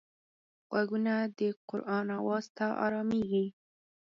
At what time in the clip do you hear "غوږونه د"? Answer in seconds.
0.69-1.39